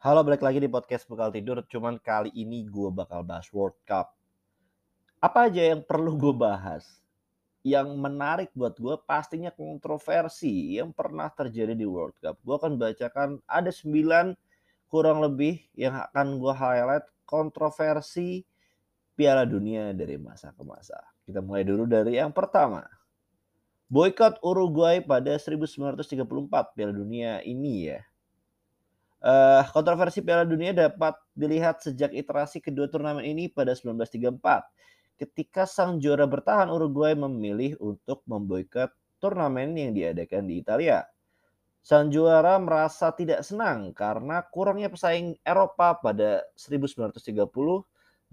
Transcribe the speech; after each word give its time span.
Halo, 0.00 0.24
balik 0.24 0.40
lagi 0.40 0.56
di 0.56 0.64
podcast 0.64 1.04
Bekal 1.04 1.28
Tidur. 1.28 1.60
Cuman 1.68 2.00
kali 2.00 2.32
ini 2.32 2.64
gue 2.64 2.88
bakal 2.88 3.20
bahas 3.20 3.44
World 3.52 3.76
Cup. 3.84 4.16
Apa 5.20 5.52
aja 5.52 5.60
yang 5.60 5.84
perlu 5.84 6.16
gue 6.16 6.32
bahas? 6.32 7.04
Yang 7.60 8.00
menarik 8.00 8.48
buat 8.56 8.80
gue 8.80 8.96
pastinya 9.04 9.52
kontroversi 9.52 10.80
yang 10.80 10.88
pernah 10.96 11.28
terjadi 11.28 11.76
di 11.76 11.84
World 11.84 12.16
Cup. 12.16 12.40
Gue 12.40 12.56
akan 12.56 12.80
bacakan 12.80 13.44
ada 13.44 13.68
9 13.68 14.88
kurang 14.88 15.20
lebih 15.20 15.60
yang 15.76 15.92
akan 15.92 16.40
gue 16.40 16.54
highlight 16.56 17.04
kontroversi 17.28 18.48
Piala 19.12 19.44
Dunia 19.44 19.92
dari 19.92 20.16
masa 20.16 20.56
ke 20.56 20.64
masa. 20.64 20.96
Kita 21.28 21.44
mulai 21.44 21.60
dulu 21.60 21.84
dari 21.84 22.16
yang 22.16 22.32
pertama. 22.32 22.88
Boykot 23.92 24.40
Uruguay 24.40 25.04
pada 25.04 25.36
1934 25.36 26.24
Piala 26.72 26.96
Dunia 26.96 27.44
ini 27.44 27.92
ya. 27.92 28.00
Uh, 29.20 29.60
kontroversi 29.76 30.24
Piala 30.24 30.48
Dunia 30.48 30.72
dapat 30.72 31.12
dilihat 31.36 31.84
sejak 31.84 32.16
iterasi 32.16 32.64
kedua 32.64 32.88
turnamen 32.88 33.20
ini 33.20 33.52
pada 33.52 33.76
1934 33.76 34.40
ketika 35.20 35.68
sang 35.68 36.00
juara 36.00 36.24
bertahan 36.24 36.72
Uruguay 36.72 37.12
memilih 37.12 37.76
untuk 37.84 38.24
memboikot 38.24 38.88
turnamen 39.20 39.76
yang 39.76 39.92
diadakan 39.92 40.48
di 40.48 40.64
Italia. 40.64 41.04
Sang 41.84 42.08
juara 42.08 42.56
merasa 42.56 43.12
tidak 43.12 43.44
senang 43.44 43.92
karena 43.92 44.40
kurangnya 44.48 44.88
pesaing 44.88 45.36
Eropa 45.44 46.00
pada 46.00 46.40
1930 46.56 47.44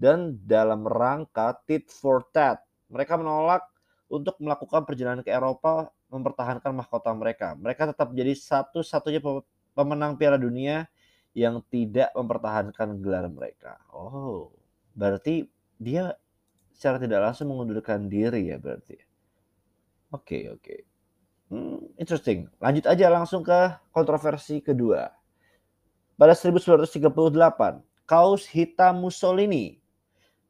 dan 0.00 0.40
dalam 0.48 0.88
rangka 0.88 1.56
tit 1.68 1.92
for 1.92 2.24
tat. 2.32 2.64
Mereka 2.88 3.20
menolak 3.20 3.68
untuk 4.08 4.40
melakukan 4.40 4.88
perjalanan 4.88 5.20
ke 5.20 5.28
Eropa 5.28 5.92
mempertahankan 6.08 6.72
mahkota 6.72 7.12
mereka. 7.12 7.52
Mereka 7.52 7.92
tetap 7.92 8.08
menjadi 8.12 8.32
satu-satunya 8.32 9.20
pemenang 9.78 10.18
Piala 10.18 10.34
Dunia 10.34 10.90
yang 11.38 11.62
tidak 11.70 12.10
mempertahankan 12.18 12.98
gelar 12.98 13.30
mereka. 13.30 13.78
Oh, 13.94 14.50
berarti 14.98 15.46
dia 15.78 16.18
secara 16.74 16.98
tidak 16.98 17.22
langsung 17.22 17.54
mengundurkan 17.54 18.10
diri 18.10 18.50
ya 18.50 18.58
berarti. 18.58 18.98
Oke, 20.10 20.18
okay, 20.18 20.42
oke. 20.50 20.58
Okay. 20.58 20.80
Hmm, 21.48 21.80
interesting. 21.94 22.50
Lanjut 22.58 22.84
aja 22.90 23.06
langsung 23.08 23.46
ke 23.46 23.78
kontroversi 23.94 24.58
kedua. 24.58 25.14
Pada 26.18 26.34
1938, 26.34 26.98
kaos 28.04 28.42
hitam 28.50 28.98
Mussolini 28.98 29.78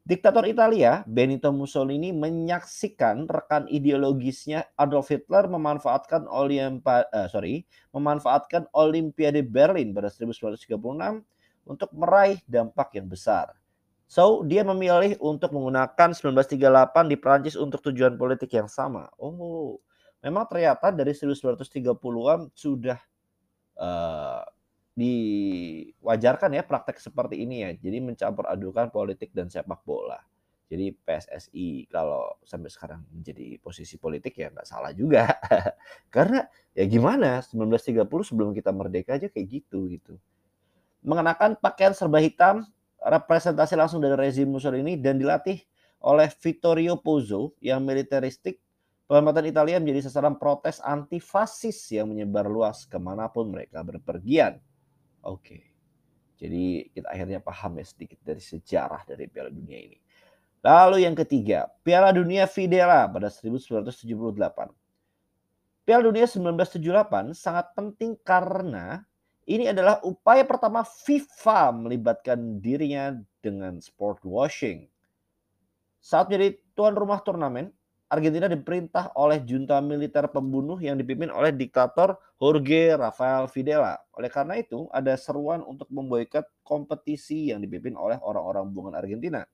Diktator 0.09 0.49
Italia, 0.49 1.05
Benito 1.05 1.53
Mussolini 1.53 2.17
menyaksikan 2.17 3.29
rekan 3.29 3.69
ideologisnya 3.69 4.65
Adolf 4.81 5.13
Hitler 5.13 5.53
memanfaatkan 5.53 6.25
Olimpa, 6.25 7.05
uh, 7.13 7.29
sorry, 7.29 7.69
memanfaatkan 7.93 8.65
Olimpiade 8.73 9.45
Berlin 9.45 9.93
pada 9.93 10.09
1936 10.09 10.65
untuk 11.69 11.93
meraih 11.93 12.41
dampak 12.49 12.97
yang 12.97 13.05
besar. 13.05 13.53
So, 14.09 14.49
dia 14.49 14.65
memilih 14.65 15.21
untuk 15.21 15.53
menggunakan 15.53 16.17
1938 16.17 17.13
di 17.13 17.17
Prancis 17.21 17.61
untuk 17.61 17.85
tujuan 17.93 18.17
politik 18.17 18.49
yang 18.57 18.65
sama. 18.65 19.13
Oh, 19.21 19.77
memang 20.25 20.49
ternyata 20.49 20.89
dari 20.89 21.13
1930-an 21.13 22.49
sudah 22.57 22.97
uh, 23.77 24.41
diwajarkan 24.99 26.59
ya 26.59 26.67
praktek 26.67 26.99
seperti 26.99 27.47
ini 27.47 27.63
ya. 27.63 27.71
Jadi 27.79 28.03
mencampur 28.03 28.51
adukan 28.51 28.91
politik 28.91 29.31
dan 29.31 29.47
sepak 29.47 29.87
bola. 29.87 30.19
Jadi 30.69 30.93
PSSI 30.93 31.89
kalau 31.89 32.37
sampai 32.45 32.69
sekarang 32.69 33.01
menjadi 33.09 33.57
posisi 33.63 33.97
politik 33.97 34.37
ya 34.37 34.51
nggak 34.51 34.67
salah 34.67 34.91
juga. 34.93 35.39
Karena 36.15 36.45
ya 36.75 36.85
gimana 36.85 37.41
1930 37.41 38.05
sebelum 38.27 38.51
kita 38.53 38.75
merdeka 38.75 39.17
aja 39.17 39.31
kayak 39.31 39.47
gitu 39.49 39.87
gitu. 39.89 40.19
Mengenakan 41.07 41.57
pakaian 41.57 41.95
serba 41.95 42.19
hitam 42.19 42.67
representasi 42.99 43.79
langsung 43.79 44.03
dari 44.03 44.19
rezim 44.19 44.51
Mussolini 44.51 44.99
dan 44.99 45.17
dilatih 45.17 45.63
oleh 46.03 46.29
Vittorio 46.43 46.99
Pozzo 46.99 47.55
yang 47.63 47.81
militeristik 47.87 48.61
Pengamatan 49.09 49.49
Italia 49.49 49.81
menjadi 49.81 50.05
sasaran 50.05 50.37
protes 50.37 50.85
anti 50.85 51.17
fasis 51.17 51.81
yang 51.89 52.13
menyebar 52.13 52.45
luas 52.45 52.85
ke 52.85 53.01
mana 53.01 53.25
pun 53.33 53.49
mereka 53.49 53.81
berpergian. 53.81 54.61
Oke. 55.25 55.69
Jadi 56.39 56.87
kita 56.95 57.11
akhirnya 57.11 57.43
paham 57.43 57.83
ya 57.83 57.87
sedikit 57.87 58.19
dari 58.23 58.39
sejarah 58.39 59.03
dari 59.03 59.27
Piala 59.27 59.51
Dunia 59.51 59.79
ini. 59.91 59.99
Lalu 60.63 61.07
yang 61.07 61.15
ketiga, 61.19 61.67
Piala 61.83 62.15
Dunia 62.15 62.47
Videla 62.47 63.07
pada 63.11 63.31
1978. 63.31 64.71
Piala 65.83 66.03
Dunia 66.05 66.27
1978 66.29 67.35
sangat 67.35 67.73
penting 67.75 68.15
karena 68.23 69.03
ini 69.49 69.73
adalah 69.73 69.99
upaya 70.05 70.45
pertama 70.45 70.85
FIFA 70.85 71.73
melibatkan 71.73 72.61
dirinya 72.61 73.17
dengan 73.41 73.81
sport 73.81 74.21
washing. 74.23 74.85
Saat 76.05 76.29
menjadi 76.29 76.61
tuan 76.77 76.95
rumah 76.95 77.25
turnamen, 77.25 77.73
Argentina 78.09 78.49
diperintah 78.49 79.13
oleh 79.21 79.45
junta 79.45 79.77
militer 79.85 80.25
pembunuh 80.33 80.81
yang 80.81 80.97
dipimpin 80.97 81.29
oleh 81.29 81.53
diktator 81.53 82.17
Jorge 82.41 82.97
Rafael 82.97 83.45
Videla. 83.53 84.01
Oleh 84.17 84.33
karena 84.33 84.57
itu, 84.57 84.89
ada 84.97 85.13
seruan 85.21 85.61
untuk 85.61 85.93
memboikot 85.93 86.49
kompetisi 86.65 87.53
yang 87.53 87.61
dipimpin 87.61 87.93
oleh 88.01 88.17
orang-orang 88.25 88.65
buangan 88.73 88.97
Argentina. 88.97 89.45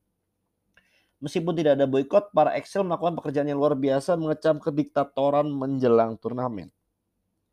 Meskipun 1.18 1.58
tidak 1.58 1.82
ada 1.82 1.90
boykot, 1.90 2.30
para 2.30 2.54
Excel 2.54 2.86
melakukan 2.86 3.18
pekerjaan 3.18 3.50
yang 3.50 3.58
luar 3.58 3.74
biasa 3.74 4.14
mengecam 4.14 4.62
kediktatoran 4.62 5.50
menjelang 5.50 6.14
turnamen. 6.14 6.70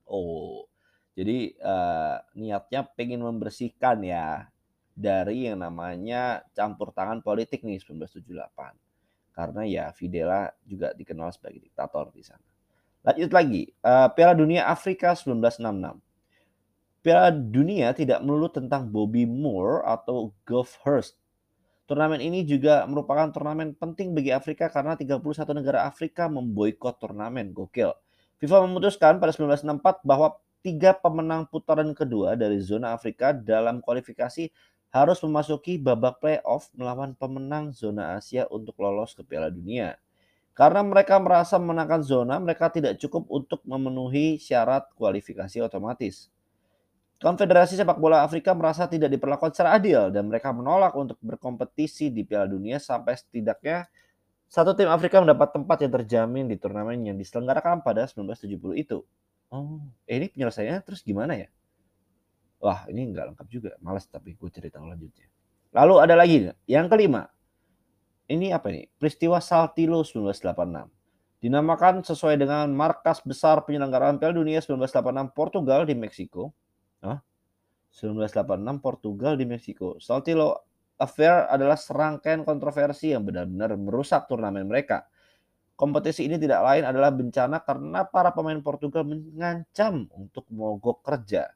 Oh, 0.05 0.69
jadi 1.17 1.57
uh, 1.65 2.21
niatnya 2.37 2.85
pengen 2.93 3.25
membersihkan 3.25 4.05
ya 4.05 4.53
dari 4.91 5.49
yang 5.49 5.65
namanya 5.65 6.45
campur 6.53 6.93
tangan 6.93 7.25
politik 7.25 7.65
nih 7.65 7.79
1978 7.79 8.90
karena 9.31 9.63
ya 9.63 9.89
Videla 9.95 10.51
juga 10.67 10.91
dikenal 10.95 11.31
sebagai 11.31 11.63
diktator 11.63 12.11
di 12.11 12.23
sana. 12.23 12.43
Lanjut 13.01 13.31
lagi, 13.33 13.65
uh, 13.81 14.07
Piala 14.13 14.37
Dunia 14.37 14.69
Afrika 14.69 15.17
1966. 15.17 15.97
Piala 17.01 17.33
Dunia 17.33 17.97
tidak 17.97 18.21
melulu 18.21 18.45
tentang 18.53 18.85
Bobby 18.85 19.25
Moore 19.25 19.81
atau 19.89 20.29
Geoff 20.45 20.77
Hurst. 20.85 21.17
Turnamen 21.89 22.21
ini 22.21 22.45
juga 22.45 22.85
merupakan 22.85 23.27
turnamen 23.33 23.73
penting 23.73 24.13
bagi 24.13 24.29
Afrika 24.29 24.69
karena 24.69 24.93
31 24.93 25.17
negara 25.57 25.89
Afrika 25.89 26.29
memboikot 26.29 27.01
turnamen. 27.01 27.51
Gokil. 27.51 27.91
FIFA 28.37 28.69
memutuskan 28.69 29.17
pada 29.17 29.33
1964 29.33 30.05
bahwa 30.05 30.37
tiga 30.61 30.93
pemenang 30.93 31.49
putaran 31.49 31.89
kedua 31.97 32.37
dari 32.37 32.61
zona 32.61 32.93
Afrika 32.93 33.33
dalam 33.33 33.81
kualifikasi 33.81 34.53
harus 34.91 35.23
memasuki 35.23 35.79
babak 35.79 36.19
playoff 36.19 36.67
melawan 36.75 37.15
pemenang 37.15 37.71
zona 37.71 38.19
Asia 38.19 38.43
untuk 38.51 38.75
lolos 38.75 39.15
ke 39.15 39.23
Piala 39.23 39.47
Dunia. 39.47 39.95
Karena 40.51 40.83
mereka 40.83 41.15
merasa 41.15 41.55
memenangkan 41.55 42.03
zona, 42.03 42.35
mereka 42.35 42.67
tidak 42.67 42.99
cukup 42.99 43.23
untuk 43.31 43.63
memenuhi 43.63 44.35
syarat 44.35 44.91
kualifikasi 44.99 45.63
otomatis. 45.63 46.27
Konfederasi 47.23 47.79
Sepak 47.79 48.01
Bola 48.01 48.27
Afrika 48.27 48.51
merasa 48.51 48.83
tidak 48.83 49.13
diperlakukan 49.15 49.55
secara 49.55 49.79
adil 49.79 50.11
dan 50.11 50.27
mereka 50.27 50.51
menolak 50.51 50.91
untuk 50.97 51.15
berkompetisi 51.23 52.11
di 52.11 52.27
Piala 52.27 52.51
Dunia 52.51 52.81
sampai 52.81 53.15
setidaknya 53.15 53.87
satu 54.51 54.75
tim 54.75 54.91
Afrika 54.91 55.23
mendapat 55.23 55.55
tempat 55.55 55.79
yang 55.79 55.93
terjamin 55.95 56.51
di 56.51 56.59
turnamen 56.59 56.99
yang 57.07 57.15
diselenggarakan 57.15 57.79
pada 57.79 58.03
1970 58.09 58.75
itu. 58.75 58.99
Oh, 59.47 59.79
eh, 60.03 60.19
ini 60.19 60.27
penyelesaiannya 60.27 60.83
terus 60.83 60.99
gimana 61.05 61.39
ya? 61.39 61.47
Wah 62.61 62.85
ini 62.93 63.09
nggak 63.09 63.33
lengkap 63.33 63.47
juga, 63.49 63.73
malas 63.81 64.05
tapi 64.05 64.37
gue 64.37 64.49
cerita 64.53 64.77
lanjutnya. 64.77 65.25
Lalu 65.73 65.95
ada 65.97 66.13
lagi 66.13 66.45
yang 66.69 66.85
kelima. 66.85 67.25
Ini 68.29 68.53
apa 68.53 68.69
ini? 68.69 68.85
Peristiwa 68.85 69.41
Saltillo 69.41 70.05
1986. 70.05 71.41
Dinamakan 71.41 72.05
sesuai 72.05 72.37
dengan 72.37 72.69
markas 72.69 73.17
besar 73.25 73.65
penyelenggaraan 73.65 74.21
Piala 74.21 74.37
Dunia 74.37 74.61
1986 74.61 75.33
Portugal 75.33 75.89
di 75.89 75.97
Meksiko. 75.97 76.53
Hah? 77.01 77.17
1986 77.89 78.77
Portugal 78.77 79.33
di 79.35 79.45
Meksiko. 79.49 79.97
Saltillo 79.97 80.69
Affair 81.01 81.49
adalah 81.49 81.81
serangkaian 81.81 82.45
kontroversi 82.45 83.09
yang 83.09 83.25
benar-benar 83.25 83.73
merusak 83.73 84.29
turnamen 84.29 84.69
mereka. 84.69 85.09
Kompetisi 85.73 86.29
ini 86.29 86.37
tidak 86.37 86.61
lain 86.61 86.85
adalah 86.85 87.09
bencana 87.09 87.57
karena 87.65 88.05
para 88.05 88.29
pemain 88.37 88.61
Portugal 88.61 89.01
mengancam 89.01 90.05
untuk 90.13 90.45
mogok 90.53 91.01
kerja 91.01 91.49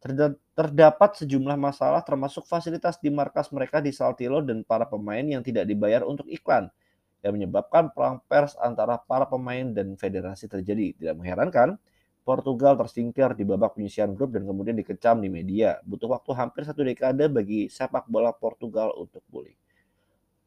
terdapat 0.00 1.10
sejumlah 1.20 1.60
masalah 1.60 2.00
termasuk 2.00 2.48
fasilitas 2.48 2.96
di 2.96 3.12
markas 3.12 3.52
mereka 3.52 3.84
di 3.84 3.92
Saltillo 3.92 4.40
dan 4.40 4.64
para 4.64 4.88
pemain 4.88 5.20
yang 5.20 5.44
tidak 5.44 5.68
dibayar 5.68 6.08
untuk 6.08 6.24
iklan 6.32 6.72
yang 7.20 7.36
menyebabkan 7.36 7.92
perang 7.92 8.24
pers 8.24 8.56
antara 8.56 8.96
para 8.96 9.28
pemain 9.28 9.76
dan 9.76 9.92
federasi 10.00 10.48
terjadi. 10.48 10.96
Tidak 10.96 11.14
mengherankan, 11.20 11.76
Portugal 12.24 12.80
tersingkir 12.80 13.36
di 13.36 13.44
babak 13.44 13.76
penyisian 13.76 14.16
grup 14.16 14.32
dan 14.32 14.48
kemudian 14.48 14.72
dikecam 14.72 15.20
di 15.20 15.28
media. 15.28 15.76
Butuh 15.84 16.16
waktu 16.16 16.32
hampir 16.32 16.64
satu 16.64 16.80
dekade 16.80 17.28
bagi 17.28 17.68
sepak 17.68 18.08
bola 18.08 18.32
Portugal 18.32 18.96
untuk 18.96 19.20
pulih. 19.28 19.52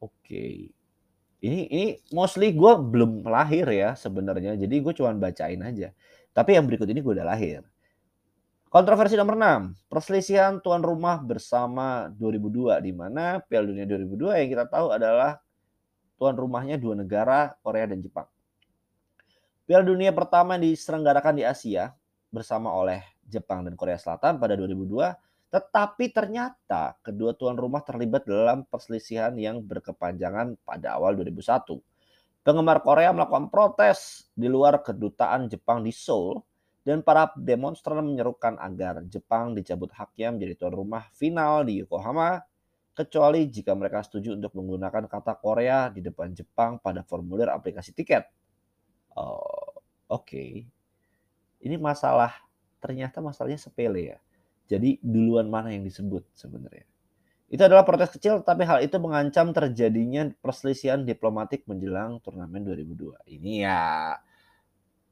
Oke. 0.02 0.74
Ini 1.44 1.60
ini 1.70 1.86
mostly 2.10 2.50
gue 2.56 2.72
belum 2.74 3.22
lahir 3.28 3.70
ya 3.70 3.94
sebenarnya. 3.94 4.58
Jadi 4.58 4.74
gue 4.82 4.92
cuma 4.98 5.14
bacain 5.14 5.60
aja. 5.62 5.94
Tapi 6.34 6.58
yang 6.58 6.66
berikut 6.66 6.90
ini 6.90 6.98
gue 6.98 7.14
udah 7.14 7.28
lahir 7.30 7.62
Kontroversi 8.74 9.14
nomor 9.14 9.38
6, 9.38 9.86
perselisihan 9.86 10.58
tuan 10.58 10.82
rumah 10.82 11.22
bersama 11.22 12.10
2002 12.18 12.82
di 12.82 12.90
mana 12.90 13.38
Piala 13.38 13.70
Dunia 13.70 13.86
2002 13.86 14.34
yang 14.34 14.48
kita 14.50 14.66
tahu 14.66 14.90
adalah 14.90 15.38
tuan 16.18 16.34
rumahnya 16.34 16.74
dua 16.74 16.98
negara, 16.98 17.54
Korea 17.62 17.86
dan 17.86 18.02
Jepang. 18.02 18.26
Piala 19.62 19.86
Dunia 19.86 20.10
pertama 20.10 20.58
diselenggarakan 20.58 21.38
di 21.38 21.46
Asia 21.46 21.94
bersama 22.34 22.74
oleh 22.74 22.98
Jepang 23.22 23.62
dan 23.62 23.78
Korea 23.78 23.94
Selatan 23.94 24.42
pada 24.42 24.58
2002, 24.58 25.54
tetapi 25.54 26.10
ternyata 26.10 26.98
kedua 26.98 27.30
tuan 27.38 27.54
rumah 27.54 27.86
terlibat 27.86 28.26
dalam 28.26 28.66
perselisihan 28.66 29.38
yang 29.38 29.62
berkepanjangan 29.62 30.58
pada 30.66 30.98
awal 30.98 31.14
2001. 31.14 31.78
Penggemar 32.42 32.82
Korea 32.82 33.14
melakukan 33.14 33.54
protes 33.54 34.26
di 34.34 34.50
luar 34.50 34.82
kedutaan 34.82 35.46
Jepang 35.46 35.86
di 35.86 35.94
Seoul 35.94 36.42
dan 36.84 37.00
para 37.00 37.32
demonstran 37.40 38.04
menyerukan 38.04 38.60
agar 38.60 39.00
Jepang 39.08 39.56
dicabut 39.56 39.88
haknya 39.96 40.36
menjadi 40.36 40.54
tuan 40.60 40.74
rumah 40.76 41.08
final 41.16 41.64
di 41.64 41.80
Yokohama 41.80 42.44
kecuali 42.94 43.48
jika 43.50 43.74
mereka 43.74 44.04
setuju 44.04 44.36
untuk 44.36 44.52
menggunakan 44.54 45.08
kata 45.08 45.40
Korea 45.40 45.90
di 45.90 46.04
depan 46.04 46.30
Jepang 46.36 46.78
pada 46.78 47.02
formulir 47.02 47.50
aplikasi 47.50 47.90
tiket. 47.96 48.28
Oh, 49.16 49.82
oke. 50.12 50.28
Okay. 50.28 50.50
Ini 51.64 51.80
masalah 51.80 52.30
ternyata 52.78 53.24
masalahnya 53.24 53.58
sepele 53.58 54.14
ya. 54.14 54.18
Jadi 54.68 55.00
duluan 55.00 55.48
mana 55.48 55.72
yang 55.72 55.82
disebut 55.82 56.28
sebenarnya? 56.36 56.84
Itu 57.48 57.64
adalah 57.64 57.84
protes 57.84 58.12
kecil, 58.12 58.44
tapi 58.44 58.68
hal 58.68 58.84
itu 58.84 58.96
mengancam 59.00 59.52
terjadinya 59.52 60.28
perselisihan 60.40 61.04
diplomatik 61.04 61.64
menjelang 61.64 62.20
turnamen 62.20 62.64
2002. 62.64 63.14
Ini 63.28 63.52
ya 63.64 63.80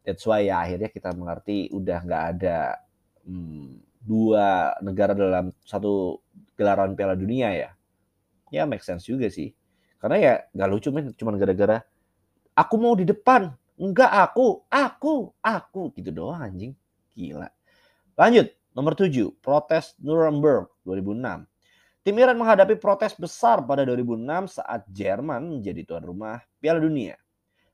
That's 0.03 0.27
why 0.27 0.51
ya 0.51 0.63
akhirnya 0.67 0.91
kita 0.91 1.15
mengerti 1.15 1.71
udah 1.71 1.99
nggak 2.03 2.25
ada 2.37 2.83
hmm, 3.23 3.79
dua 4.03 4.75
negara 4.83 5.15
dalam 5.15 5.55
satu 5.63 6.19
gelaran 6.59 6.99
Piala 6.99 7.15
Dunia 7.15 7.55
ya. 7.55 7.71
Ya 8.51 8.67
make 8.67 8.83
sense 8.83 9.07
juga 9.07 9.31
sih. 9.31 9.55
Karena 10.03 10.17
ya 10.19 10.33
nggak 10.51 10.69
lucu 10.69 10.89
men, 10.91 11.15
cuma 11.15 11.33
gara-gara 11.39 11.87
aku 12.53 12.75
mau 12.77 12.93
di 12.93 13.09
depan, 13.09 13.53
enggak 13.81 14.11
aku, 14.11 14.67
aku, 14.69 15.33
aku 15.41 15.83
gitu 15.97 16.13
doang 16.13 16.43
anjing. 16.43 16.73
Gila. 17.17 17.49
Lanjut, 18.17 18.53
nomor 18.77 18.93
7, 18.97 19.33
protes 19.41 19.97
Nuremberg 20.01 20.69
2006. 20.85 21.49
Tim 22.03 22.19
Iran 22.19 22.35
menghadapi 22.35 22.83
protes 22.83 23.15
besar 23.15 23.63
pada 23.63 23.87
2006 23.87 24.59
saat 24.59 24.83
Jerman 24.91 25.47
menjadi 25.47 25.87
tuan 25.87 26.03
rumah 26.03 26.43
Piala 26.59 26.83
Dunia. 26.83 27.15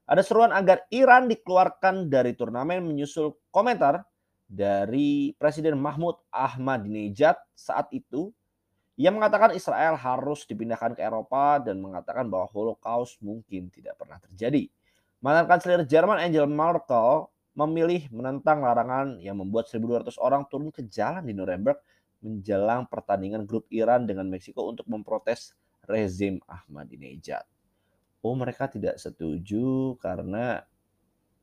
Ada 0.08 0.24
seruan 0.24 0.56
agar 0.56 0.88
Iran 0.88 1.28
dikeluarkan 1.28 2.08
dari 2.08 2.32
turnamen 2.32 2.80
menyusul 2.80 3.36
komentar 3.52 4.08
dari 4.48 5.36
Presiden 5.36 5.76
Mahmud 5.76 6.16
Ahmadinejad 6.32 7.36
saat 7.52 7.92
itu 7.92 8.32
ia 8.96 9.12
mengatakan 9.12 9.52
Israel 9.52 10.00
harus 10.00 10.48
dipindahkan 10.48 10.96
ke 10.96 11.04
Eropa 11.04 11.60
dan 11.60 11.76
mengatakan 11.84 12.24
bahwa 12.24 12.48
Holocaust 12.48 13.20
mungkin 13.20 13.68
tidak 13.68 14.00
pernah 14.00 14.16
terjadi. 14.16 14.72
Mantan 15.20 15.44
Kanselir 15.44 15.84
Jerman 15.84 16.16
Angela 16.16 16.48
Merkel 16.48 17.28
memilih 17.52 18.08
menentang 18.08 18.64
larangan 18.64 19.20
yang 19.20 19.36
membuat 19.36 19.68
1.200 19.68 20.16
orang 20.24 20.48
turun 20.48 20.72
ke 20.72 20.88
jalan 20.88 21.28
di 21.28 21.36
Nuremberg 21.36 21.84
menjelang 22.24 22.88
pertandingan 22.88 23.44
grup 23.44 23.68
Iran 23.68 24.08
dengan 24.08 24.24
Meksiko 24.32 24.64
untuk 24.72 24.88
memprotes 24.88 25.52
rezim 25.84 26.40
Ahmadinejad 26.48 27.44
oh 28.22 28.34
mereka 28.34 28.66
tidak 28.66 28.98
setuju 28.98 29.94
karena 30.02 30.62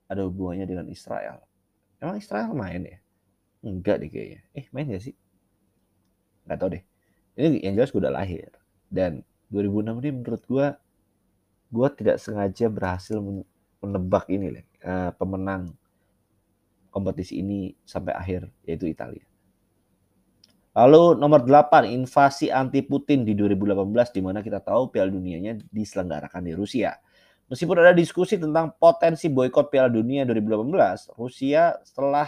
ada 0.05 0.21
hubungannya 0.27 0.67
dengan 0.67 0.85
Israel. 0.91 1.41
Emang 1.97 2.19
Israel 2.19 2.51
main 2.53 2.83
ya? 2.85 2.97
Enggak 3.65 4.03
deh 4.03 4.09
kayaknya. 4.11 4.41
Eh 4.53 4.65
main 4.69 4.85
gak 4.91 5.03
sih? 5.09 5.15
Gak 6.45 6.57
tau 6.61 6.69
deh. 6.69 6.83
Ini 7.35 7.65
yang 7.65 7.73
jelas 7.79 7.89
gue 7.89 8.01
udah 8.03 8.13
lahir. 8.13 8.53
Dan 8.85 9.25
2006 9.49 10.01
ini 10.05 10.11
menurut 10.13 10.43
gue, 10.45 10.67
gue 11.73 11.87
tidak 11.97 12.17
sengaja 12.21 12.69
berhasil 12.69 13.17
menebak 13.81 14.29
ini. 14.29 14.61
Uh, 14.85 15.09
pemenang 15.17 15.73
kompetisi 16.93 17.41
ini 17.41 17.73
sampai 17.83 18.13
akhir, 18.13 18.47
yaitu 18.63 18.87
Italia. 18.87 19.25
Lalu 20.75 21.15
nomor 21.15 21.47
8, 21.47 21.87
invasi 21.87 22.51
anti 22.51 22.83
Putin 22.83 23.23
di 23.23 23.31
2018 23.31 24.11
di 24.11 24.19
mana 24.19 24.43
kita 24.43 24.59
tahu 24.59 24.91
Piala 24.91 25.07
Dunianya 25.07 25.55
diselenggarakan 25.71 26.43
di 26.43 26.51
Rusia. 26.51 26.99
Meskipun 27.47 27.79
ada 27.79 27.95
diskusi 27.95 28.35
tentang 28.35 28.75
potensi 28.75 29.31
boykot 29.31 29.71
Piala 29.71 29.87
Dunia 29.87 30.27
2018, 30.27 31.15
Rusia 31.15 31.79
setelah 31.79 32.27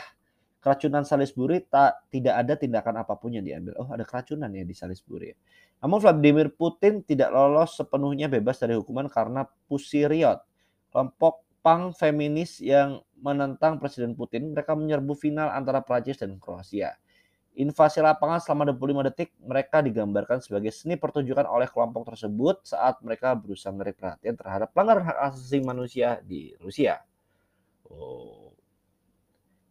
keracunan 0.64 1.04
Salisbury 1.04 1.68
tak 1.68 2.08
tidak 2.08 2.40
ada 2.40 2.54
tindakan 2.56 3.04
apa 3.04 3.20
pun 3.20 3.36
yang 3.36 3.44
diambil. 3.44 3.76
Oh, 3.84 3.90
ada 3.92 4.08
keracunan 4.08 4.48
ya 4.48 4.64
di 4.64 4.72
Salisbury. 4.72 5.36
Namun 5.84 6.00
Vladimir 6.00 6.48
Putin 6.48 7.04
tidak 7.04 7.36
lolos 7.36 7.76
sepenuhnya 7.76 8.32
bebas 8.32 8.64
dari 8.64 8.80
hukuman 8.80 9.12
karena 9.12 9.44
Pussy 9.68 10.08
Riot, 10.08 10.40
kelompok 10.96 11.44
pang 11.60 11.92
feminis 11.92 12.64
yang 12.64 13.04
menentang 13.20 13.76
Presiden 13.76 14.16
Putin. 14.16 14.56
Mereka 14.56 14.72
menyerbu 14.72 15.20
final 15.20 15.52
antara 15.52 15.84
Prancis 15.84 16.16
dan 16.16 16.40
Kroasia. 16.40 16.96
Invasi 17.58 18.06
lapangan 18.06 18.38
selama 18.38 18.70
25 18.70 19.10
detik 19.10 19.34
mereka 19.42 19.82
digambarkan 19.82 20.38
sebagai 20.46 20.70
seni 20.70 20.94
pertunjukan 20.94 21.50
oleh 21.50 21.66
kelompok 21.66 22.14
tersebut 22.14 22.62
saat 22.62 23.02
mereka 23.02 23.34
berusaha 23.34 23.74
menarik 23.74 23.98
perhatian 23.98 24.38
terhadap 24.38 24.70
pelanggaran 24.78 25.10
hak 25.10 25.18
asasi 25.34 25.66
manusia 25.66 26.22
di 26.22 26.54
Rusia. 26.62 27.02
Oh. 27.90 28.54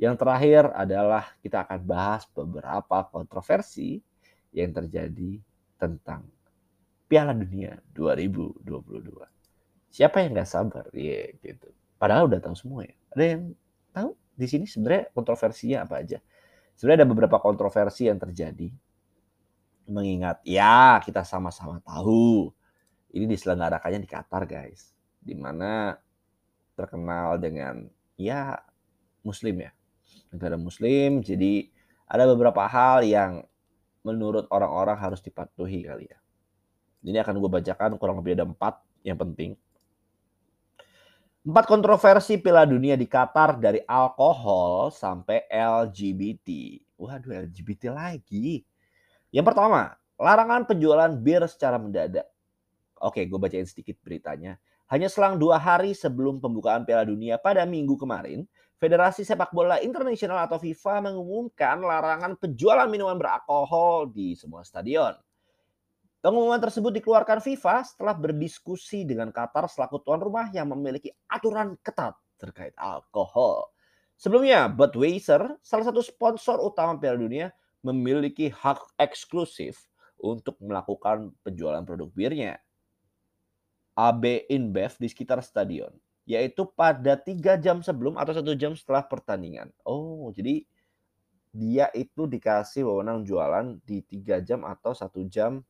Yang 0.02 0.18
terakhir 0.18 0.74
adalah 0.74 1.30
kita 1.38 1.62
akan 1.62 1.80
bahas 1.86 2.26
beberapa 2.34 3.06
kontroversi 3.06 4.02
yang 4.50 4.74
terjadi 4.74 5.38
tentang 5.78 6.26
Piala 7.06 7.38
Dunia 7.38 7.78
2022. 7.94 8.66
Siapa 9.94 10.26
yang 10.26 10.34
nggak 10.34 10.50
sabar? 10.50 10.90
Ya 10.90 11.22
yeah, 11.22 11.26
gitu. 11.38 11.70
Padahal 12.02 12.26
udah 12.26 12.42
tahu 12.42 12.58
semua 12.58 12.82
ya. 12.82 12.98
Ada 13.14 13.24
yang 13.30 13.42
tahu 13.94 14.10
di 14.34 14.46
sini 14.50 14.66
sebenarnya 14.66 15.14
kontroversinya 15.14 15.86
apa 15.86 16.02
aja? 16.02 16.18
Sebenarnya 16.76 17.04
ada 17.04 17.10
beberapa 17.10 17.36
kontroversi 17.40 18.06
yang 18.06 18.20
terjadi. 18.20 18.70
Mengingat, 19.86 20.42
ya 20.42 20.98
kita 21.02 21.22
sama-sama 21.22 21.78
tahu 21.80 22.50
ini 23.14 23.24
diselenggarakannya 23.32 24.02
di 24.02 24.10
Qatar 24.10 24.44
guys. 24.44 24.92
Di 25.18 25.34
mana 25.34 25.96
terkenal 26.76 27.40
dengan 27.40 27.88
ya 28.20 28.60
muslim 29.24 29.64
ya. 29.64 29.72
Negara 30.30 30.54
muslim, 30.60 31.24
jadi 31.24 31.70
ada 32.06 32.28
beberapa 32.28 32.66
hal 32.68 33.02
yang 33.02 33.42
menurut 34.06 34.46
orang-orang 34.54 34.94
harus 35.00 35.18
dipatuhi 35.18 35.82
kali 35.82 36.06
ya. 36.06 36.18
Ini 37.02 37.22
akan 37.22 37.42
gue 37.42 37.50
bacakan 37.50 37.98
kurang 37.98 38.22
lebih 38.22 38.38
ada 38.38 38.46
empat 38.46 38.78
yang 39.02 39.18
penting. 39.18 39.58
Empat 41.46 41.70
kontroversi 41.70 42.42
Piala 42.42 42.66
Dunia 42.66 42.98
di 42.98 43.06
Qatar 43.06 43.62
dari 43.62 43.78
alkohol 43.86 44.90
sampai 44.90 45.46
LGBT. 45.46 46.74
Waduh, 46.98 47.46
LGBT 47.46 47.94
lagi. 47.94 48.66
Yang 49.30 49.54
pertama, 49.54 49.94
larangan 50.18 50.66
penjualan 50.66 51.14
bir 51.14 51.46
secara 51.46 51.78
mendadak. 51.78 52.26
Oke, 52.98 53.30
gue 53.30 53.38
bacain 53.38 53.62
sedikit 53.62 53.94
beritanya. 54.02 54.58
Hanya 54.90 55.06
selang 55.06 55.38
dua 55.38 55.62
hari 55.62 55.94
sebelum 55.94 56.42
pembukaan 56.42 56.82
Piala 56.82 57.06
Dunia 57.06 57.38
pada 57.38 57.62
minggu 57.62 57.94
kemarin, 57.94 58.42
Federasi 58.82 59.22
Sepak 59.22 59.54
Bola 59.54 59.78
Internasional 59.78 60.50
atau 60.50 60.58
FIFA 60.58 60.98
mengumumkan 60.98 61.78
larangan 61.78 62.34
penjualan 62.42 62.90
minuman 62.90 63.22
beralkohol 63.22 64.10
di 64.10 64.34
semua 64.34 64.66
stadion. 64.66 65.14
Pengumuman 66.26 66.58
tersebut 66.58 66.90
dikeluarkan 66.90 67.38
FIFA 67.38 67.86
setelah 67.86 68.10
berdiskusi 68.18 69.06
dengan 69.06 69.30
Qatar 69.30 69.70
selaku 69.70 70.02
tuan 70.02 70.18
rumah 70.18 70.50
yang 70.50 70.66
memiliki 70.74 71.14
aturan 71.30 71.78
ketat 71.86 72.18
terkait 72.34 72.74
alkohol. 72.74 73.70
Sebelumnya, 74.18 74.66
Budweiser, 74.66 75.54
salah 75.62 75.86
satu 75.86 76.02
sponsor 76.02 76.58
utama 76.58 76.98
Piala 76.98 77.14
Dunia, 77.14 77.54
memiliki 77.78 78.50
hak 78.50 78.98
eksklusif 78.98 79.86
untuk 80.18 80.58
melakukan 80.58 81.30
penjualan 81.46 81.86
produk 81.86 82.10
birnya. 82.10 82.58
AB 83.94 84.50
InBev 84.50 84.98
di 84.98 85.06
sekitar 85.06 85.46
stadion, 85.46 85.94
yaitu 86.26 86.66
pada 86.74 87.14
tiga 87.14 87.54
jam 87.54 87.86
sebelum 87.86 88.18
atau 88.18 88.34
satu 88.34 88.50
jam 88.58 88.74
setelah 88.74 89.06
pertandingan. 89.06 89.70
Oh, 89.86 90.34
jadi 90.34 90.66
dia 91.54 91.86
itu 91.94 92.26
dikasih 92.26 92.82
wewenang 92.82 93.22
jualan 93.22 93.78
di 93.86 94.02
tiga 94.02 94.42
jam 94.42 94.66
atau 94.66 94.90
satu 94.90 95.22
jam 95.30 95.62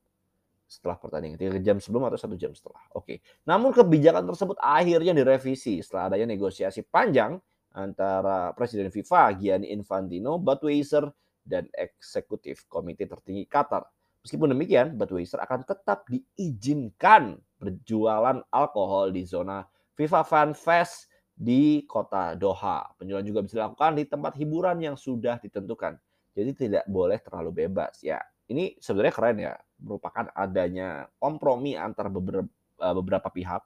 setelah 0.67 0.99
pertandingan, 0.99 1.39
tiga 1.39 1.63
jam 1.63 1.79
sebelum 1.79 2.11
atau 2.11 2.19
satu 2.19 2.35
jam 2.35 2.51
setelah. 2.51 2.83
Oke. 2.99 3.23
Namun 3.47 3.71
kebijakan 3.71 4.27
tersebut 4.27 4.59
akhirnya 4.59 5.15
direvisi 5.15 5.79
setelah 5.79 6.11
adanya 6.11 6.35
negosiasi 6.35 6.83
panjang 6.83 7.39
antara 7.71 8.51
Presiden 8.53 8.91
FIFA 8.91 9.39
Gianni 9.39 9.71
Infantino, 9.71 10.43
Budweiser, 10.43 11.07
dan 11.47 11.71
eksekutif 11.71 12.67
komite 12.67 13.07
tertinggi 13.07 13.47
Qatar. 13.47 13.87
Meskipun 14.27 14.51
demikian, 14.51 14.99
Budweiser 14.99 15.39
akan 15.39 15.63
tetap 15.63 16.03
diizinkan 16.11 17.39
berjualan 17.63 18.43
alkohol 18.51 19.15
di 19.15 19.23
zona 19.23 19.63
FIFA 19.95 20.21
Fan 20.27 20.51
Fest 20.59 21.07
di 21.31 21.87
kota 21.87 22.35
Doha. 22.35 22.91
Penjualan 22.99 23.23
juga 23.23 23.47
bisa 23.47 23.63
dilakukan 23.63 23.93
di 23.95 24.05
tempat 24.09 24.33
hiburan 24.35 24.83
yang 24.83 24.97
sudah 24.99 25.39
ditentukan. 25.39 25.95
Jadi 26.35 26.51
tidak 26.53 26.85
boleh 26.91 27.23
terlalu 27.23 27.65
bebas 27.65 28.03
ya. 28.03 28.19
Ini 28.47 28.79
sebenarnya 28.79 29.15
keren 29.15 29.39
ya, 29.43 29.55
merupakan 29.83 30.31
adanya 30.33 31.11
kompromi 31.19 31.75
antar 31.75 32.07
beberapa 32.07 32.47
beberapa 32.79 33.29
pihak 33.33 33.65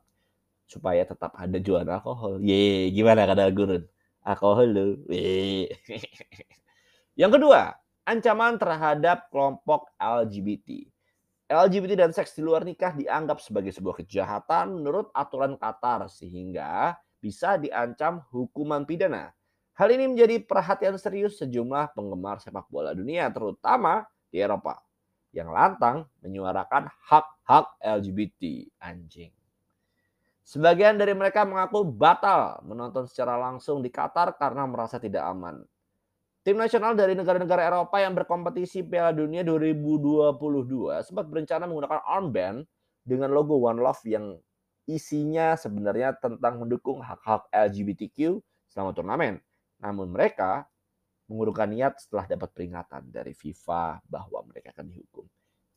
supaya 0.71 1.03
tetap 1.03 1.35
ada 1.35 1.59
jualan 1.59 1.91
alkohol. 1.91 2.39
Ye, 2.41 2.89
gimana 2.95 3.27
kata 3.27 3.51
gurun? 3.51 3.83
Alkohol 4.23 4.69
lu. 4.71 4.89
Yang 7.21 7.33
kedua, 7.37 7.75
ancaman 8.07 8.55
terhadap 8.57 9.29
kelompok 9.29 9.91
LGBT. 9.99 10.87
LGBT 11.51 12.07
dan 12.07 12.15
seks 12.15 12.39
di 12.39 12.47
luar 12.47 12.63
nikah 12.63 12.95
dianggap 12.95 13.43
sebagai 13.43 13.75
sebuah 13.75 14.07
kejahatan 14.07 14.79
menurut 14.79 15.11
aturan 15.11 15.59
Qatar 15.59 16.07
sehingga 16.07 16.95
bisa 17.19 17.59
diancam 17.59 18.23
hukuman 18.31 18.87
pidana. 18.87 19.35
Hal 19.75 19.91
ini 19.91 20.15
menjadi 20.15 20.39
perhatian 20.47 20.95
serius 20.95 21.43
sejumlah 21.43 21.99
penggemar 21.99 22.39
sepak 22.39 22.71
bola 22.71 22.95
dunia 22.95 23.27
terutama 23.35 24.07
di 24.31 24.39
Eropa 24.39 24.79
yang 25.31 25.51
lantang 25.51 26.07
menyuarakan 26.23 26.91
hak-hak 27.07 27.67
LGBT 27.83 28.67
anjing. 28.83 29.31
Sebagian 30.43 30.99
dari 30.99 31.15
mereka 31.15 31.47
mengaku 31.47 31.87
batal 31.87 32.59
menonton 32.67 33.07
secara 33.07 33.39
langsung 33.39 33.79
di 33.79 33.91
Qatar 33.93 34.35
karena 34.35 34.67
merasa 34.67 34.99
tidak 34.99 35.23
aman. 35.23 35.63
Tim 36.41 36.57
nasional 36.57 36.97
dari 36.97 37.13
negara-negara 37.13 37.69
Eropa 37.69 38.01
yang 38.01 38.17
berkompetisi 38.17 38.83
Piala 38.83 39.13
Dunia 39.13 39.45
2022 39.45 41.05
sempat 41.05 41.29
berencana 41.29 41.69
menggunakan 41.69 42.01
armband 42.01 42.65
dengan 43.05 43.29
logo 43.31 43.61
One 43.61 43.79
Love 43.79 44.03
yang 44.09 44.41
isinya 44.89 45.55
sebenarnya 45.55 46.17
tentang 46.19 46.59
mendukung 46.65 47.05
hak-hak 47.05 47.47
LGBTQ 47.53 48.41
selama 48.73 48.91
turnamen. 48.97 49.39
Namun 49.79 50.11
mereka 50.11 50.67
mengurungkan 51.31 51.71
niat 51.71 51.95
setelah 52.03 52.27
dapat 52.27 52.51
peringatan 52.51 53.07
dari 53.07 53.31
FIFA 53.31 54.03
bahwa 54.03 54.43
mereka 54.51 54.75
akan 54.75 54.91
dihukum. 54.91 55.23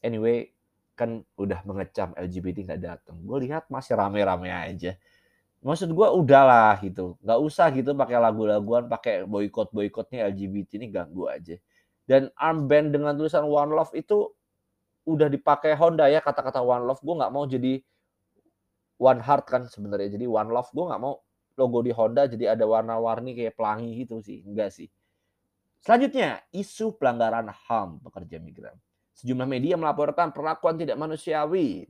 Anyway, 0.01 0.49
kan 0.97 1.21
udah 1.37 1.61
mengecam 1.61 2.09
LGBT 2.17 2.73
nggak 2.73 2.81
datang. 2.81 3.21
Gue 3.21 3.45
lihat 3.45 3.69
masih 3.69 3.93
rame-rame 3.93 4.49
aja. 4.49 4.97
Maksud 5.61 5.93
gue 5.93 6.07
udahlah 6.09 6.81
gitu. 6.81 7.21
Nggak 7.21 7.39
usah 7.39 7.69
gitu 7.69 7.93
pakai 7.93 8.17
lagu-laguan 8.17 8.89
pakai 8.89 9.29
boykot 9.29 9.69
boykotnya 9.69 10.25
LGBT 10.33 10.81
ini 10.81 10.89
ganggu 10.89 11.29
aja. 11.29 11.55
Dan 12.03 12.33
armband 12.33 12.89
dengan 12.89 13.13
tulisan 13.13 13.45
One 13.45 13.77
Love 13.77 13.93
itu 13.93 14.33
udah 15.05 15.29
dipakai 15.29 15.77
Honda 15.77 16.09
ya 16.09 16.17
kata-kata 16.17 16.65
One 16.65 16.89
Love. 16.89 16.99
Gue 17.05 17.15
nggak 17.15 17.31
mau 17.31 17.45
jadi 17.45 17.77
One 18.97 19.21
Heart 19.21 19.45
kan 19.45 19.61
sebenarnya. 19.69 20.17
Jadi 20.17 20.25
One 20.25 20.49
Love 20.49 20.73
gue 20.73 20.85
nggak 20.89 21.01
mau 21.01 21.21
logo 21.53 21.85
di 21.85 21.93
Honda 21.93 22.25
jadi 22.25 22.57
ada 22.57 22.65
warna-warni 22.65 23.37
kayak 23.37 23.53
pelangi 23.53 24.01
gitu 24.01 24.17
sih. 24.19 24.41
Enggak 24.41 24.73
sih 24.73 24.89
selanjutnya 25.83 26.39
isu 26.55 26.95
pelanggaran 26.95 27.51
HAM 27.51 27.99
pekerja 28.07 28.39
migran 28.39 28.73
sejumlah 29.19 29.45
media 29.45 29.75
melaporkan 29.77 30.33
perlakuan 30.33 30.79
tidak 30.79 30.97
manusiawi 30.97 31.85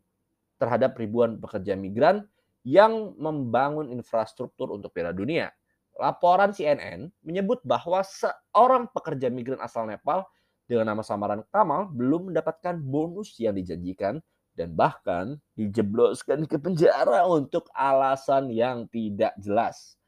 terhadap 0.59 0.95
ribuan 0.99 1.39
pekerja 1.39 1.77
migran 1.77 2.27
yang 2.63 3.15
membangun 3.19 3.91
infrastruktur 3.91 4.71
untuk 4.71 4.95
Piala 4.95 5.11
Dunia. 5.11 5.51
Laporan 5.99 6.55
CNN 6.55 7.11
menyebut 7.21 7.61
bahwa 7.61 8.01
seorang 8.01 8.89
pekerja 8.89 9.29
migran 9.29 9.61
asal 9.61 9.85
Nepal 9.85 10.25
dengan 10.65 10.95
nama 10.95 11.03
samaran 11.03 11.43
Kamal 11.51 11.91
belum 11.91 12.31
mendapatkan 12.31 12.79
bonus 12.81 13.35
yang 13.37 13.53
dijanjikan 13.53 14.23
dan 14.57 14.73
bahkan 14.73 15.37
dijebloskan 15.53 16.49
ke 16.49 16.57
penjara 16.57 17.27
untuk 17.27 17.67
alasan 17.75 18.49
yang 18.49 18.89
tidak 18.89 19.35
jelas. 19.37 19.99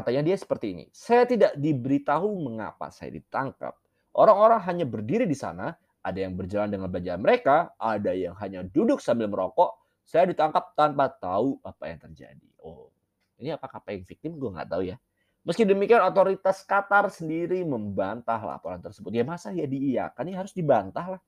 Katanya 0.00 0.32
dia 0.32 0.36
seperti 0.40 0.72
ini, 0.72 0.84
saya 0.96 1.28
tidak 1.28 1.52
diberitahu 1.60 2.24
mengapa 2.40 2.88
saya 2.88 3.12
ditangkap. 3.12 3.76
Orang-orang 4.16 4.56
hanya 4.64 4.88
berdiri 4.88 5.28
di 5.28 5.36
sana, 5.36 5.76
ada 6.00 6.16
yang 6.16 6.40
berjalan 6.40 6.72
dengan 6.72 6.88
baju 6.88 7.20
mereka, 7.20 7.76
ada 7.76 8.16
yang 8.16 8.32
hanya 8.40 8.64
duduk 8.64 9.04
sambil 9.04 9.28
merokok, 9.28 9.76
saya 10.00 10.24
ditangkap 10.24 10.72
tanpa 10.72 11.12
tahu 11.12 11.60
apa 11.60 11.92
yang 11.92 12.00
terjadi. 12.00 12.48
Oh, 12.64 12.88
ini 13.36 13.52
apakah 13.52 13.76
paying 13.84 14.08
victim? 14.08 14.40
Gue 14.40 14.48
nggak 14.48 14.72
tahu 14.72 14.88
ya. 14.88 14.96
Meski 15.44 15.68
demikian, 15.68 16.00
otoritas 16.00 16.64
Qatar 16.64 17.12
sendiri 17.12 17.60
membantah 17.60 18.40
laporan 18.40 18.80
tersebut. 18.80 19.12
Ya 19.12 19.28
masa 19.28 19.52
ya 19.52 19.68
diiyakan, 19.68 20.32
ini 20.32 20.36
harus 20.40 20.56
dibantah 20.56 21.16
lah. 21.16 21.20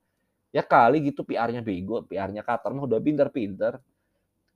Ya 0.49 0.64
kali 0.64 1.12
gitu 1.12 1.29
PR-nya 1.29 1.61
bego, 1.61 2.09
PR-nya 2.09 2.41
Qatar 2.41 2.73
mah 2.73 2.88
udah 2.88 3.05
pinter-pinter. 3.05 3.85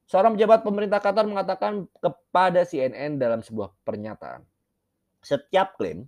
Seorang 0.07 0.39
pejabat 0.39 0.63
pemerintah 0.63 1.03
Qatar 1.03 1.27
mengatakan 1.27 1.91
kepada 1.99 2.63
CNN 2.63 3.19
dalam 3.19 3.43
sebuah 3.43 3.75
pernyataan. 3.83 4.47
Setiap 5.19 5.75
klaim 5.75 6.07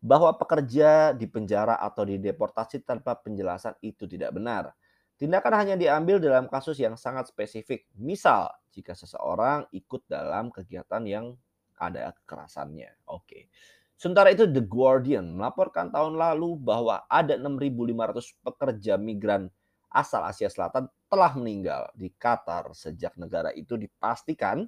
bahwa 0.00 0.32
pekerja 0.36 1.12
di 1.12 1.28
penjara 1.28 1.76
atau 1.76 2.08
dideportasi 2.08 2.84
tanpa 2.84 3.12
penjelasan 3.20 3.76
itu 3.84 4.08
tidak 4.08 4.32
benar. 4.32 4.72
Tindakan 5.20 5.54
hanya 5.60 5.76
diambil 5.76 6.16
dalam 6.16 6.48
kasus 6.48 6.80
yang 6.80 6.96
sangat 6.96 7.28
spesifik. 7.28 7.84
Misal, 8.00 8.48
jika 8.72 8.96
seseorang 8.96 9.68
ikut 9.76 10.08
dalam 10.08 10.48
kegiatan 10.48 11.04
yang 11.04 11.36
ada 11.76 12.16
kekerasannya. 12.16 13.08
Oke. 13.12 13.52
Sementara 13.94 14.34
itu 14.34 14.48
The 14.48 14.64
Guardian 14.64 15.36
melaporkan 15.36 15.92
tahun 15.92 16.18
lalu 16.18 16.58
bahwa 16.58 17.06
ada 17.06 17.38
6.500 17.38 18.42
pekerja 18.42 18.94
migran 18.98 19.52
asal 19.94 20.26
Asia 20.26 20.50
Selatan 20.50 20.90
telah 21.06 21.30
meninggal 21.38 21.86
di 21.94 22.10
Qatar 22.10 22.74
sejak 22.74 23.14
negara 23.14 23.54
itu 23.54 23.78
dipastikan 23.78 24.66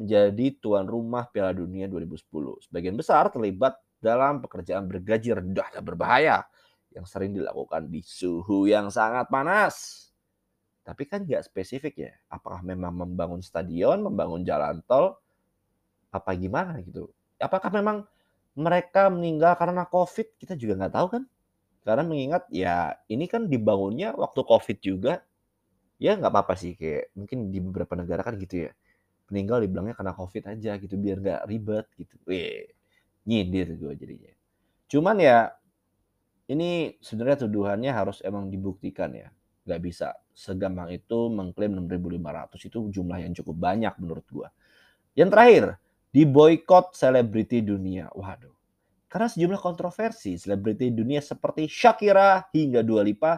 menjadi 0.00 0.56
tuan 0.56 0.88
rumah 0.88 1.28
Piala 1.28 1.52
Dunia 1.52 1.84
2010. 1.84 2.64
Sebagian 2.64 2.96
besar 2.96 3.28
terlibat 3.28 3.76
dalam 4.00 4.40
pekerjaan 4.40 4.88
bergaji 4.88 5.36
rendah 5.36 5.68
dan 5.68 5.82
berbahaya 5.84 6.48
yang 6.96 7.04
sering 7.04 7.36
dilakukan 7.36 7.92
di 7.92 8.00
suhu 8.00 8.64
yang 8.64 8.88
sangat 8.88 9.28
panas. 9.28 10.08
Tapi 10.82 11.06
kan 11.06 11.22
nggak 11.22 11.46
spesifik 11.46 11.94
ya, 12.08 12.12
apakah 12.26 12.64
memang 12.64 12.90
membangun 13.06 13.38
stadion, 13.44 14.02
membangun 14.02 14.42
jalan 14.42 14.82
tol, 14.88 15.20
apa 16.10 16.34
gimana 16.34 16.82
gitu. 16.82 17.06
Apakah 17.38 17.70
memang 17.70 18.02
mereka 18.58 19.08
meninggal 19.08 19.54
karena 19.54 19.86
COVID, 19.86 20.36
kita 20.36 20.58
juga 20.58 20.82
nggak 20.82 20.94
tahu 20.94 21.06
kan. 21.18 21.22
Karena 21.82 22.06
mengingat 22.06 22.46
ya 22.54 22.94
ini 23.10 23.26
kan 23.26 23.50
dibangunnya 23.50 24.14
waktu 24.14 24.40
COVID 24.46 24.78
juga, 24.78 25.22
ya 25.98 26.14
nggak 26.18 26.30
apa-apa 26.30 26.54
sih 26.54 26.78
kayak 26.78 27.14
mungkin 27.18 27.50
di 27.50 27.58
beberapa 27.58 27.94
negara 27.98 28.22
kan 28.22 28.38
gitu 28.38 28.68
ya. 28.68 28.72
Meninggal 29.30 29.66
dibilangnya 29.66 29.94
karena 29.98 30.14
COVID 30.14 30.42
aja 30.54 30.72
gitu 30.78 30.94
biar 30.98 31.16
nggak 31.18 31.42
ribet 31.50 31.86
gitu. 31.98 32.14
Weh, 32.28 32.70
nyindir 33.26 33.74
gue 33.74 33.92
jadinya. 33.98 34.32
Cuman 34.86 35.16
ya 35.18 35.50
ini 36.50 37.00
sebenarnya 37.00 37.48
tuduhannya 37.48 37.90
harus 37.90 38.20
emang 38.22 38.52
dibuktikan 38.52 39.10
ya. 39.14 39.32
Nggak 39.64 39.80
bisa 39.82 40.08
segampang 40.34 40.90
itu 40.90 41.30
mengklaim 41.30 41.76
6.500 41.78 42.68
itu 42.68 42.78
jumlah 43.00 43.18
yang 43.22 43.32
cukup 43.32 43.56
banyak 43.56 43.94
menurut 44.02 44.26
gua. 44.28 44.48
Yang 45.14 45.30
terakhir, 45.32 45.64
di 46.12 46.22
boykot 46.28 46.92
selebriti 46.96 47.62
dunia. 47.62 48.10
Waduh. 48.12 48.61
Karena 49.12 49.28
sejumlah 49.28 49.60
kontroversi, 49.60 50.40
selebriti 50.40 50.88
dunia 50.88 51.20
seperti 51.20 51.68
Shakira 51.68 52.48
hingga 52.48 52.80
Dua 52.80 53.04
Lipa 53.04 53.36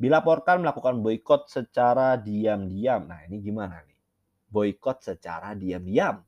dilaporkan 0.00 0.64
melakukan 0.64 1.04
boykot 1.04 1.44
secara 1.52 2.16
diam-diam. 2.16 3.04
Nah, 3.04 3.20
ini 3.28 3.36
gimana 3.44 3.84
nih? 3.84 4.00
Boykot 4.48 5.04
secara 5.04 5.52
diam-diam. 5.52 6.24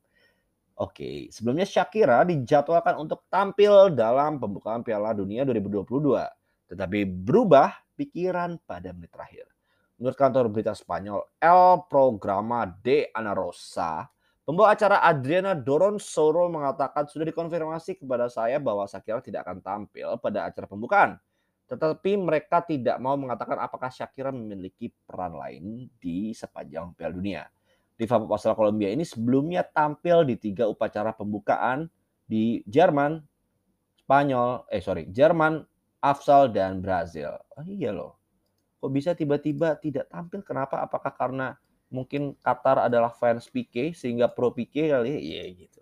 Oke, 0.77 1.33
sebelumnya 1.33 1.65
Shakira 1.65 2.21
dijadwalkan 2.21 3.01
untuk 3.01 3.25
tampil 3.33 3.97
dalam 3.97 4.37
pembukaan 4.37 4.85
Piala 4.85 5.17
Dunia 5.17 5.41
2022, 5.41 6.21
tetapi 6.69 6.99
berubah 7.01 7.81
pikiran 7.97 8.61
pada 8.61 8.93
menit 8.93 9.09
terakhir. 9.09 9.49
Menurut 9.97 10.17
kantor 10.17 10.53
berita 10.53 10.77
Spanyol 10.77 11.21
El 11.41 11.85
Programa 11.89 12.69
de 12.69 13.09
Ana 13.09 13.33
Rosa, 13.33 14.05
pembawa 14.51 14.75
acara 14.75 14.99
Adriana 14.99 15.55
Doronsoro 15.55 16.51
mengatakan 16.51 17.07
sudah 17.07 17.23
dikonfirmasi 17.23 18.03
kepada 18.03 18.27
saya 18.27 18.59
bahwa 18.59 18.83
Shakira 18.83 19.23
tidak 19.23 19.47
akan 19.47 19.63
tampil 19.63 20.19
pada 20.19 20.51
acara 20.51 20.67
pembukaan. 20.67 21.15
Tetapi 21.71 22.19
mereka 22.19 22.59
tidak 22.59 22.99
mau 22.99 23.15
mengatakan 23.15 23.55
apakah 23.63 23.87
Shakira 23.87 24.27
memiliki 24.27 24.91
peran 25.07 25.39
lain 25.39 25.87
di 26.03 26.35
sepanjang 26.35 26.91
Piala 26.99 27.15
Dunia. 27.15 27.47
Diva 27.95 28.19
Pop 28.19 28.35
asal 28.35 28.51
Kolombia 28.59 28.91
ini 28.91 29.07
sebelumnya 29.07 29.63
tampil 29.63 30.27
di 30.27 30.35
tiga 30.35 30.67
upacara 30.67 31.15
pembukaan 31.15 31.87
di 32.27 32.59
Jerman, 32.67 33.23
Spanyol, 34.03 34.67
eh 34.67 34.83
sorry, 34.83 35.07
Jerman, 35.07 35.63
Afsal 36.03 36.51
dan 36.51 36.83
Brazil. 36.83 37.39
Oh 37.55 37.63
iya 37.63 37.95
loh. 37.95 38.19
Kok 38.83 38.91
bisa 38.91 39.15
tiba-tiba 39.15 39.79
tidak 39.79 40.11
tampil? 40.11 40.43
Kenapa? 40.43 40.83
Apakah 40.83 41.15
karena 41.15 41.55
mungkin 41.91 42.33
Qatar 42.39 42.87
adalah 42.87 43.11
fans 43.11 43.51
PK 43.51 43.93
sehingga 43.93 44.31
pro 44.31 44.55
PK 44.55 44.95
kali 44.95 45.11
ya? 45.13 45.19
Iya 45.19 45.43
gitu. 45.67 45.81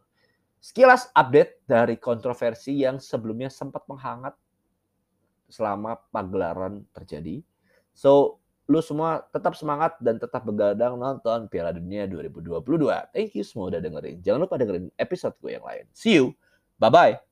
Sekilas 0.59 1.07
update 1.15 1.63
dari 1.63 1.95
kontroversi 1.95 2.83
yang 2.83 2.99
sebelumnya 2.99 3.47
sempat 3.47 3.87
menghangat 3.87 4.35
selama 5.47 5.95
pagelaran 6.11 6.83
terjadi. 6.91 7.39
So, 7.95 8.43
lu 8.69 8.83
semua 8.85 9.25
tetap 9.33 9.57
semangat 9.57 9.97
dan 9.97 10.21
tetap 10.21 10.45
begadang 10.45 10.99
nonton 10.99 11.49
Piala 11.49 11.73
Dunia 11.73 12.05
2022. 12.05 12.61
Thank 13.15 13.33
you 13.33 13.41
semua 13.47 13.73
udah 13.73 13.81
dengerin. 13.81 14.21
Jangan 14.21 14.39
lupa 14.45 14.59
dengerin 14.59 14.93
episode 14.99 15.33
gue 15.41 15.57
yang 15.57 15.65
lain. 15.65 15.89
See 15.95 16.19
you. 16.19 16.35
Bye-bye. 16.77 17.29